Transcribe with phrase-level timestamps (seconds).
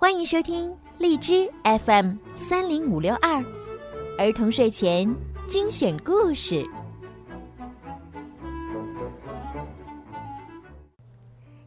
[0.00, 3.44] 欢迎收听荔枝 FM 三零五六二
[4.16, 5.12] 儿童睡前
[5.48, 6.64] 精选故事。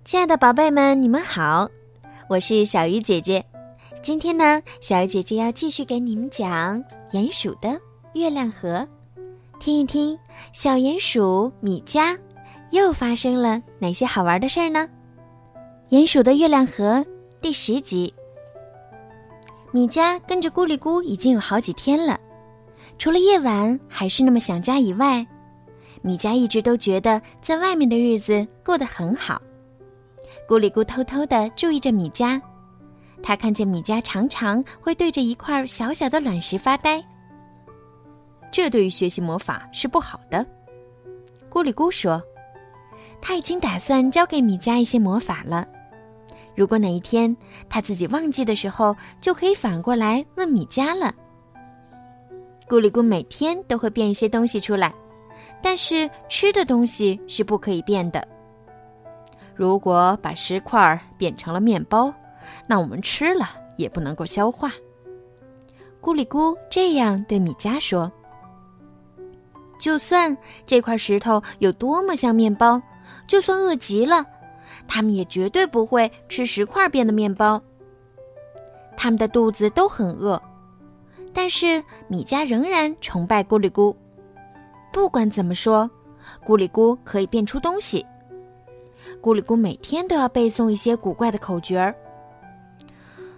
[0.06, 1.70] 亲爱的宝贝们，你们好，
[2.30, 3.46] 我是小鱼姐姐。
[4.02, 7.78] 今天呢，小鱼姐姐要继续给你们讲鼹鼠的
[8.14, 8.88] 月亮河，
[9.60, 10.18] 听一听
[10.54, 12.18] 小鼹鼠米迦
[12.70, 14.88] 又发生了哪些好玩的事儿呢？
[15.90, 17.06] 鼹鼠的月亮河
[17.42, 18.14] 第十集。
[19.74, 22.20] 米迦跟着咕哩咕已经有好几天了，
[22.98, 25.26] 除了夜晚还是那么想家以外，
[26.02, 29.42] 米迦一直都觉得在外面的日子过得很好。
[30.48, 32.42] 咕哩咕偷偷地注意着米迦，
[33.24, 37.02] 他看见米迦常常会对着一块小小的卵石发呆，
[38.52, 40.46] 这对于学习魔法是不好的。
[41.50, 42.22] 咕哩咕说，
[43.22, 45.66] 他已经打算教给米迦一些魔法了。
[46.62, 47.36] 如果哪一天
[47.68, 51.12] 他自己忘记的时候，就可以反过来问米迦了。
[52.68, 54.94] 咕里咕每天都会变一些东西出来，
[55.60, 58.24] 但是吃的东西是不可以变的。
[59.56, 62.14] 如果把石块变成了面包，
[62.68, 64.72] 那我们吃了也不能够消化。
[66.00, 68.12] 咕里咕这样对米迦说
[69.82, 72.80] ：“就算这块石头有多么像面包，
[73.26, 74.24] 就算饿极了。”
[74.94, 77.64] 他们也绝对不会吃石块变的面包。
[78.98, 80.40] 他们的肚子都很饿，
[81.34, 83.96] 但是米迦仍然崇拜咕里咕。
[84.92, 85.90] 不管怎么说，
[86.46, 88.06] 咕里咕可以变出东西。
[89.22, 91.96] 咕里咕每天都要背诵一些古怪的口诀儿。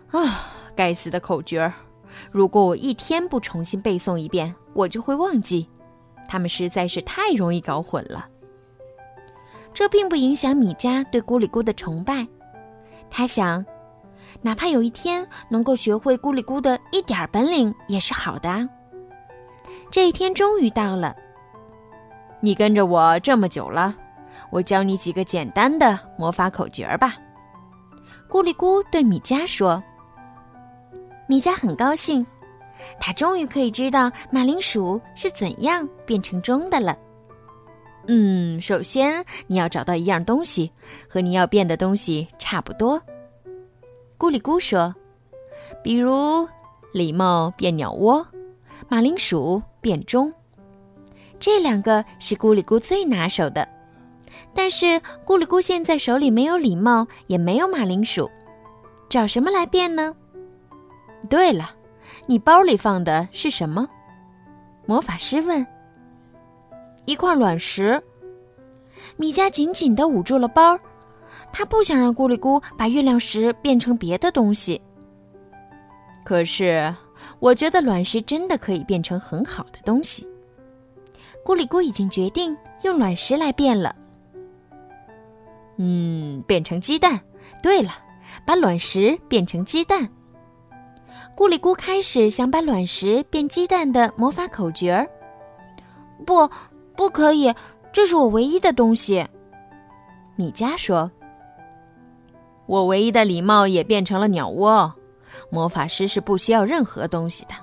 [0.10, 1.72] 啊，该死的口诀儿！
[2.32, 5.70] 如果我一天不重新背诵一遍，我就会忘记。
[6.28, 8.28] 他们实在是太容易搞混了。
[9.74, 12.28] 这并不影响米迦对咕哩咕的崇拜，
[13.10, 13.66] 他想，
[14.42, 18.70] 哪怕有一天能够学会咕哩咕的一点本领也是好的。
[19.89, 21.16] 这一天终于到了，
[22.39, 23.95] 你跟着我这么久了，
[24.52, 27.16] 我教你几个简单的魔法口诀吧。
[28.30, 29.82] 咕哩咕对米迦说。
[31.26, 32.26] 米迦很高兴，
[33.00, 36.95] 他终于可以知道马铃薯是怎样变成钟的了。
[38.08, 40.71] 嗯，首先你要找到一样东西，
[41.08, 43.02] 和你要变的东西差不多。
[44.17, 44.93] 咕里咕说
[45.81, 46.47] ：“比如
[46.93, 48.25] 礼貌变鸟窝，
[48.89, 50.33] 马铃薯变钟，
[51.39, 53.67] 这两个是咕里咕最拿手的。
[54.53, 58.30] 但是咕里咕现在手里没有礼貌，也没有马铃薯，
[59.08, 60.14] 找什么来变呢？
[61.30, 61.71] 对了，
[62.25, 63.87] 你包里放的是什么？”
[64.85, 65.65] 魔法师问。
[67.05, 68.02] 一块卵石，
[69.17, 70.80] 米迦紧紧地捂住了包，
[71.52, 74.81] 他不想让咕哩咕把月亮石变成别的东西。
[76.23, 76.93] 可是，
[77.39, 80.25] 我觉得卵石真的可以变成很好的东西。
[81.43, 83.93] 咕哩咕已经决定用卵石来变了。
[85.77, 87.20] 嗯，变成鸡蛋。
[87.61, 87.91] 对了，
[88.45, 90.08] 把卵石变成鸡蛋。
[91.35, 95.09] 咕哩咕开始想把卵石变鸡蛋的魔法口诀儿。
[96.25, 96.49] 不。
[96.95, 97.54] 不可以，
[97.92, 99.26] 这是我唯一的东西。
[100.36, 101.09] 米迦说
[102.65, 104.93] ：“我唯一的礼帽也变成了鸟窝。
[105.49, 107.53] 魔法师是不需要任何东西的。”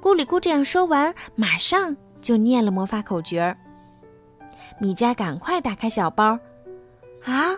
[0.00, 3.56] 咕里咕这样说完，马上就念了魔法口诀儿。
[4.78, 6.38] 米迦赶快打开小包，
[7.24, 7.54] 啊，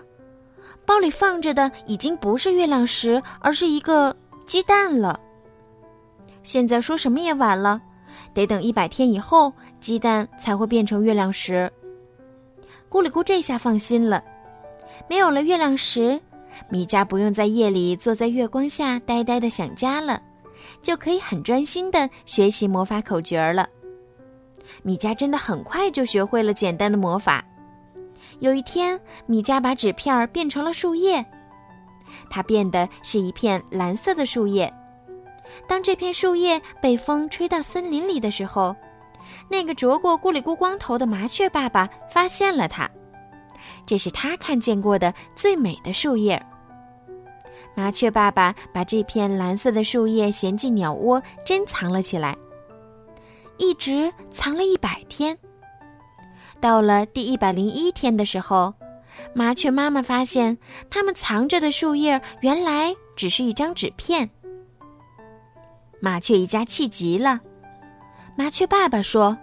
[0.84, 4.14] 包里放着的已经不是月亮石，而是一个
[4.44, 5.18] 鸡蛋了。
[6.42, 7.80] 现在说什么也晚了。
[8.34, 9.52] 得等一百天以后，
[9.84, 11.70] 鸡蛋才会变成月亮石。
[12.88, 14.24] 咕里咕这下放心了，
[15.10, 16.18] 没有了月亮石，
[16.70, 20.22] 米迦不用在夜里坐在月光下呆呆的想家了，
[20.80, 23.68] 就可以很专心的学习魔法口诀了。
[24.82, 27.44] 米迦真的很快就学会了简单的魔法。
[28.38, 31.22] 有一天，米迦把纸片变成了树叶，
[32.30, 34.72] 它变的是一片蓝色的树叶。
[35.68, 38.74] 当这片树叶被风吹到森林里的时候，
[39.48, 42.90] 那个啄过咕哩咕光头的麻雀爸爸发现了它。
[43.86, 46.42] 这是他看见过的最美的树叶。
[47.74, 52.36] 麻雀爸爸把这片蓝色的树叶衔进鸟窝，珍藏了起来，
[53.58, 55.36] 一直藏了一百天。
[56.60, 58.74] 到了第一百零一天的时候，
[59.34, 60.56] 麻雀妈妈发现，
[60.88, 64.30] 它们藏着的树叶原来只是一张纸片。
[66.00, 67.40] 麻雀一家气极了，
[68.36, 69.36] 麻雀爸爸说：“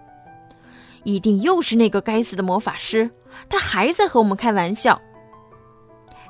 [1.04, 3.10] 一定又是那个该死的魔法师，
[3.50, 5.02] 他还在和我们开玩笑。”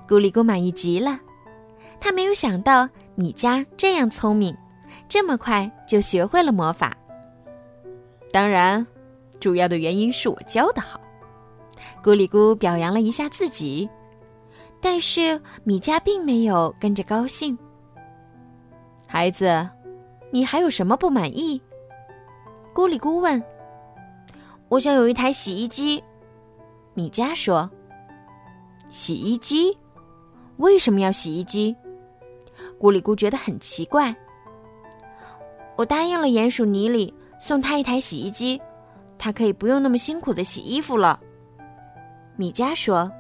[0.08, 1.20] 咕哩咕满意极了，
[2.00, 4.56] 他没有想到米迦这样聪明，
[5.08, 6.96] 这么快就学会了魔法。
[8.32, 8.86] 当然，
[9.40, 11.00] 主要的原因是我教的好。
[12.04, 13.90] 咕里咕表扬了一下自己，
[14.80, 17.58] 但是米迦并没有跟着高兴。
[19.08, 19.68] 孩子，
[20.30, 21.62] 你还有什么不满意？
[22.74, 23.42] 咕里咕问。
[24.70, 26.02] 我想有一台洗衣机，
[26.94, 27.70] 米迦说。
[28.90, 29.78] 洗衣机？
[30.58, 31.76] 为什么要洗衣机？
[32.80, 34.16] 咕里咕觉得很奇怪。
[35.76, 38.62] 我答应了鼹鼠尼里送他一台洗衣机，
[39.18, 41.20] 他可以不用那么辛苦的洗衣服了。
[42.38, 43.12] 米迦说：“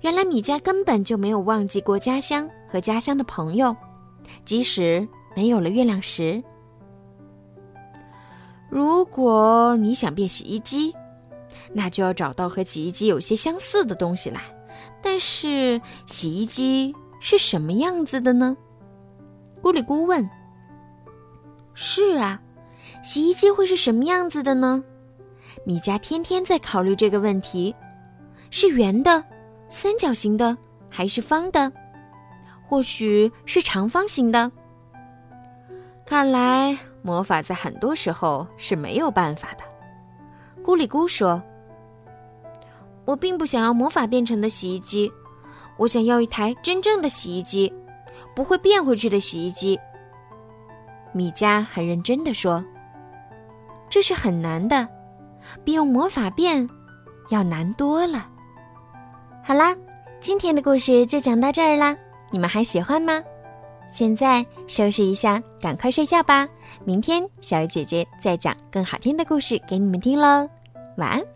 [0.00, 3.76] 原来米迦根本就没有忘记过家乡和家乡的朋友，
[4.44, 6.42] 即使没有了月亮石。
[8.68, 10.94] 如果你想变洗衣机，
[11.72, 14.40] 那就要找到和洗衣机有些相似的东西来。”
[15.02, 18.56] 但是洗衣机是什么样子的呢？
[19.62, 20.28] 咕里咕问。
[21.74, 22.40] 是啊，
[23.02, 24.82] 洗衣机会是什么样子的呢？
[25.64, 27.74] 米迦天天在考虑这个问题：
[28.50, 29.22] 是圆的、
[29.68, 30.56] 三角形的，
[30.88, 31.72] 还是方的？
[32.66, 34.50] 或许是长方形的。
[36.04, 39.62] 看来魔法在很多时候是没有办法的。
[40.64, 41.40] 咕里咕说。
[43.04, 45.08] 我并不想要魔法变成的洗衣机，
[45.76, 47.72] 我想要一台真正的洗衣机，
[48.34, 49.78] 不会变回去的洗衣机。
[51.12, 52.64] 米迦很认真的说
[53.88, 54.88] ：“这是很难的，
[55.62, 56.68] 比用魔法变
[57.28, 58.28] 要难多了。”
[59.46, 59.72] 好啦，
[60.18, 61.96] 今天的故事就讲到这儿啦，
[62.32, 63.22] 你们还喜欢吗？
[63.90, 66.48] 现在收拾一下，赶快睡觉吧。
[66.84, 70.48] 明天小鱼姐姐再讲更好听的故事给你们听喽，
[70.96, 71.35] 晚安。